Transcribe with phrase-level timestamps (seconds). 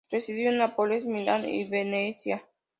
[0.09, 2.43] Residió en Nápoles, Milán y Venecia.